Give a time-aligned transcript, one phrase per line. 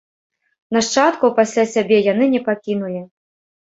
[0.77, 3.09] Нашчадкаў пасля сябе яны не пакінулі.